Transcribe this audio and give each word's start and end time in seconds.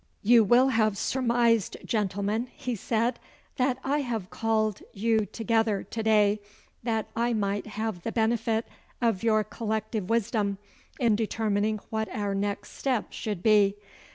'You 0.23 0.43
will 0.43 0.69
have 0.69 0.97
surmised, 0.97 1.77
gentlemen,' 1.85 2.47
he 2.55 2.73
said, 2.75 3.19
'that 3.57 3.77
I 3.83 3.99
have 4.01 4.31
called 4.31 4.81
you 4.93 5.27
together 5.27 5.83
to 5.83 6.01
day 6.01 6.39
that 6.81 7.05
I 7.15 7.33
might 7.33 7.67
have 7.67 8.01
the 8.01 8.11
benefit 8.11 8.65
of 8.99 9.21
your 9.21 9.43
collective 9.43 10.09
wisdom 10.09 10.57
in 10.99 11.15
determining 11.15 11.77
what 11.91 12.09
our 12.09 12.33
next 12.33 12.71
steps 12.79 13.15
should 13.15 13.43
be. 13.43 13.75